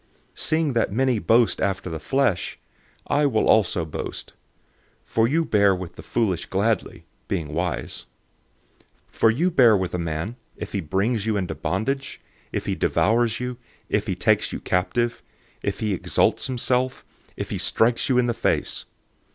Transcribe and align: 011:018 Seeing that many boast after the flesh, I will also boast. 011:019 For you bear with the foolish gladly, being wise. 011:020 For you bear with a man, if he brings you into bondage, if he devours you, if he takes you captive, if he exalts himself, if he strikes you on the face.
011:018 0.35 0.39
Seeing 0.39 0.73
that 0.73 0.91
many 0.91 1.19
boast 1.19 1.61
after 1.61 1.87
the 1.87 1.99
flesh, 1.99 2.57
I 3.05 3.27
will 3.27 3.47
also 3.47 3.85
boast. 3.85 4.33
011:019 5.05 5.09
For 5.11 5.27
you 5.27 5.45
bear 5.45 5.75
with 5.75 5.95
the 5.95 6.01
foolish 6.01 6.47
gladly, 6.47 7.05
being 7.27 7.53
wise. 7.53 8.07
011:020 9.11 9.11
For 9.13 9.29
you 9.29 9.51
bear 9.51 9.77
with 9.77 9.93
a 9.93 9.99
man, 9.99 10.37
if 10.57 10.71
he 10.71 10.81
brings 10.81 11.27
you 11.27 11.37
into 11.37 11.53
bondage, 11.53 12.19
if 12.51 12.65
he 12.65 12.73
devours 12.73 13.39
you, 13.39 13.57
if 13.89 14.07
he 14.07 14.15
takes 14.15 14.51
you 14.51 14.59
captive, 14.59 15.21
if 15.61 15.81
he 15.81 15.93
exalts 15.93 16.47
himself, 16.47 17.05
if 17.37 17.51
he 17.51 17.59
strikes 17.59 18.09
you 18.09 18.17
on 18.17 18.25
the 18.25 18.33
face. 18.33 18.85